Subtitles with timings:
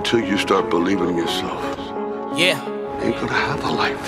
[0.00, 1.60] until you start believing in yourself,
[2.34, 2.56] Yeah.
[2.64, 4.06] you ain't gonna have a life.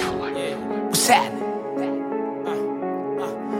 [0.88, 1.42] What's happening?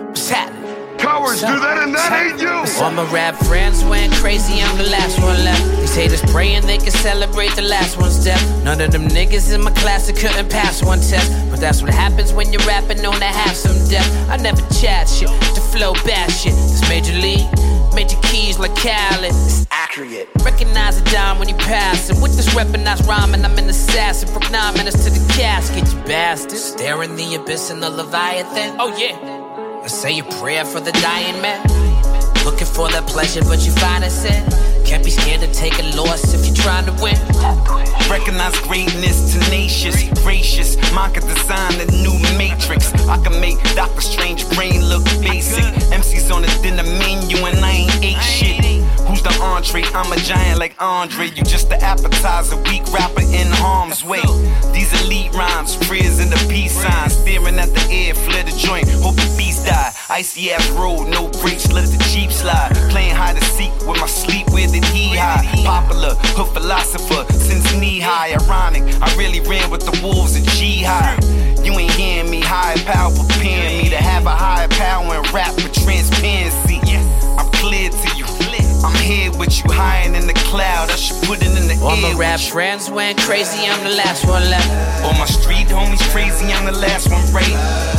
[0.09, 0.97] What's happening?
[0.97, 2.49] Cowards do that and that ain't you!
[2.83, 5.63] All my rap friends went crazy, I'm the last one left.
[5.83, 8.43] These haters praying they can celebrate the last one's death.
[8.65, 11.31] None of them niggas in my class that couldn't pass one test.
[11.51, 14.09] But that's what happens when you're rapping on to have some depth.
[14.31, 16.55] I never chat shit, the flow bad shit.
[16.55, 17.47] This major league,
[17.95, 19.22] major keys like Khaled.
[20.43, 20.53] It's accurate.
[20.53, 22.21] Recognize a dime when you pass it.
[22.21, 24.29] With this weaponized rhyming, I'm an assassin.
[24.29, 26.59] From nine minutes to the casket, you bastard.
[26.59, 28.77] Stare in the abyss in the Leviathan.
[28.79, 29.17] Oh yeah.
[29.83, 31.63] I say a prayer for the dying man.
[32.45, 34.43] Looking for that pleasure, but you find it sin.
[34.85, 37.17] Can't be scared to take a loss if you're trying to win.
[38.11, 40.77] Recognize greatness, tenacious, gracious.
[40.93, 42.93] Mine can design a new matrix.
[43.07, 45.07] I can make Doctor Strange brain look
[49.75, 51.29] I'm a giant like Andre.
[51.29, 54.21] You just the appetizer, weak rapper in harm's way.
[54.71, 57.15] These elite rhymes, prayers in the peace signs.
[57.15, 59.91] Staring at the air, flare the joint, hope the beast die.
[60.11, 62.75] Icy ass road, no brakes, let the Jeep slide.
[62.91, 65.47] Playing hide and seek with my sleep, where did he hide?
[65.65, 68.37] Popular, hood philosopher, since knee high.
[68.45, 71.02] Ironic, I really ran with the wolves and G high.
[79.65, 80.91] You, higher in the cloud.
[80.91, 82.03] I should put it in the All air.
[82.03, 85.05] my rap friends went crazy, I'm the last one left.
[85.05, 87.93] All my street homies crazy, I'm the last one, right?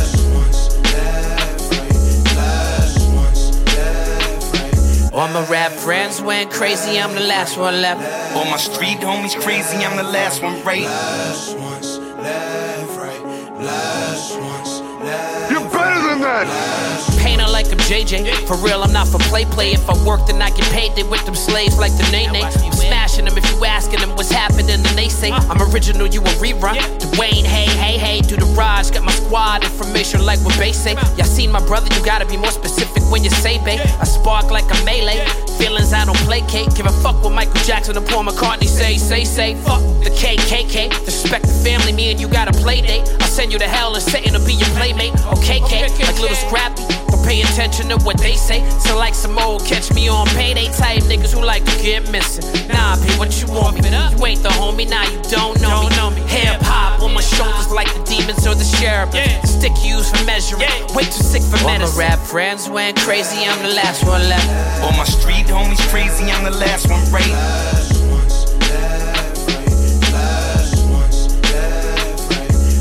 [5.14, 8.02] All my rap friends went crazy, I'm the last one left.
[8.34, 10.82] All my street homies crazy, I'm the last one, right?
[10.82, 13.60] Last ones left, right.
[13.62, 15.50] Last ones left.
[15.52, 17.13] You're better than that!
[17.34, 18.46] Painter like I'm JJ.
[18.46, 19.72] For real, I'm not for play play.
[19.72, 20.94] If I work, then I get paid.
[20.94, 22.44] They with them slaves like the Nene.
[22.44, 26.20] I'm smashing them if you asking them what's happening, then they say I'm original, you
[26.20, 26.78] a rerun.
[27.00, 28.92] Dwayne, hey, hey, hey, do the Raj.
[28.92, 30.94] Got my squad information like what Bay say.
[31.16, 33.80] Y'all seen my brother, you gotta be more specific when you say Bay.
[33.80, 35.26] I spark like a melee.
[35.58, 36.72] Feelings I don't placate.
[36.76, 39.56] Give a fuck what Michael Jackson and Paul McCartney say, say, say.
[39.66, 41.04] Fuck the KKK.
[41.04, 43.08] Disrespect the family, me and you got a play date.
[43.20, 45.14] I'll send you to hell and Satan to be your playmate.
[45.38, 46.93] Okay, K, like Lil Scrappy.
[47.24, 48.68] Don't pay attention to what they say.
[48.80, 52.44] So like some old catch me on payday type niggas who like to get missing.
[52.68, 53.88] Nah, pay what you want me.
[53.88, 56.20] You ain't the homie, now you don't know me.
[56.28, 59.24] Hip hop on my shoulders like the demons or the cherubim.
[59.40, 60.68] The stick used for measuring.
[60.94, 61.80] Way too sick for medicine.
[61.80, 64.82] All my rap friends went crazy, I'm the last one left.
[64.82, 67.32] All my street homies crazy, I'm the last one, right?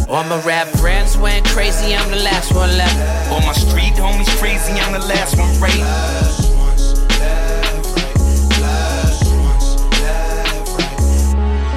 [0.09, 2.95] All my rap friends went crazy, I'm the last one left.
[3.31, 5.83] All my street homies crazy, I'm the last one, right?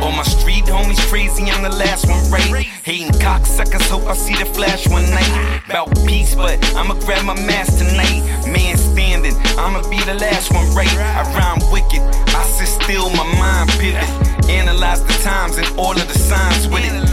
[0.03, 2.67] All my street homies crazy, I'm the last one, right?
[2.85, 5.63] Hating cocksuckers, hope I see the flash one night.
[5.69, 8.23] About peace, but I'ma grab my mask tonight.
[8.47, 10.93] Man standing, I'ma be the last one, right?
[10.99, 12.03] I rhyme wicked,
[12.35, 14.09] I sit still, my mind pivot.
[14.49, 17.06] Analyze the times and all of the signs with it.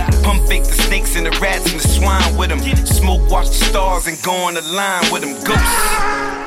[1.14, 2.60] Pump fake the snakes and the rats and the swine with them.
[2.86, 5.34] Smoke, watch the stars and go on the line with them.
[5.44, 5.88] Ghosts.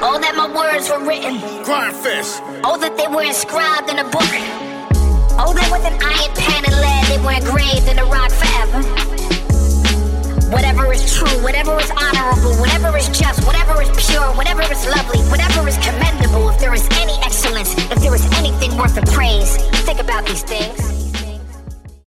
[0.03, 1.41] Oh, that my words were written.
[1.65, 2.41] Crying fish!
[2.65, 4.29] Oh, that they were inscribed in a book.
[5.39, 8.81] Oh, that with an iron pen and lead they were engraved in the rock forever.
[10.51, 15.21] Whatever is true, whatever is honorable, whatever is just, whatever is pure, whatever is lovely,
[15.27, 19.57] whatever is commendable, if there is any excellence, if there is anything worth of praise,
[19.85, 20.86] think about these things.